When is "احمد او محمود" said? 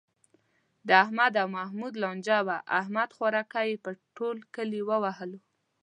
1.03-1.93